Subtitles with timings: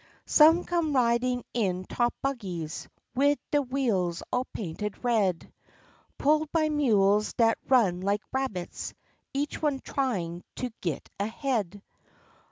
[0.25, 5.53] Some come ridin' in top buggies wid de w'eels all painted red,
[6.17, 8.95] Pulled by mules dat run like rabbits,
[9.31, 11.83] each one tryin' to git ahead.